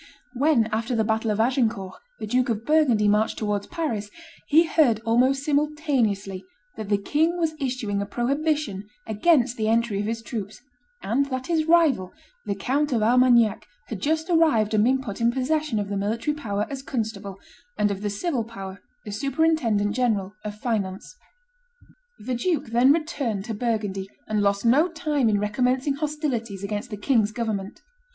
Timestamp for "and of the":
17.77-18.09